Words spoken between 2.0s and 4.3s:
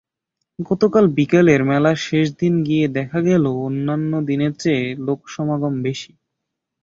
শেষ দিন গিয়ে দেখা গেল, অন্যান্য